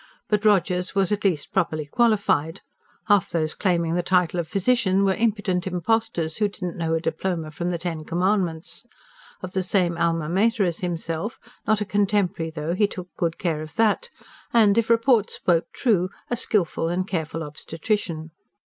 But 0.29 0.45
Rogers 0.45 0.95
was 0.95 1.11
at 1.11 1.23
least 1.23 1.53
properly 1.53 1.85
qualified 1.85 2.61
(half 3.05 3.29
those 3.29 3.53
claiming 3.53 3.93
the 3.93 4.01
title 4.01 4.39
of 4.39 4.47
physician 4.47 5.05
were 5.05 5.13
impudent 5.13 5.67
impostors, 5.67 6.37
who 6.37 6.47
didn't 6.47 6.75
know 6.75 6.95
a 6.95 6.99
diploma 6.99 7.51
from 7.51 7.69
the 7.69 7.77
Ten 7.77 8.03
Commandments), 8.03 8.83
of 9.43 9.53
the 9.53 9.61
same 9.61 9.99
ALMA 9.99 10.27
MATER 10.27 10.63
as 10.63 10.79
himself 10.79 11.39
not 11.67 11.81
a 11.81 11.85
contemporary, 11.85 12.49
though, 12.49 12.73
he 12.73 12.87
took 12.87 13.09
good 13.15 13.37
care 13.37 13.61
of 13.61 13.75
that! 13.75 14.09
and, 14.51 14.75
if 14.75 14.89
report 14.89 15.29
spoke 15.29 15.67
true, 15.71 16.09
a 16.31 16.35
skilful 16.35 16.87
and 16.89 17.07
careful 17.07 17.43
obstetrician. 17.43 18.31